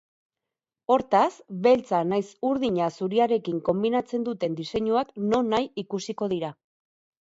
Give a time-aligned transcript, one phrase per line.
[0.95, 1.27] Hortaz,
[1.67, 6.57] beltza nahiz urdina zuriarekin konbinatzen duten diseinuak nonahi ikusiko dira.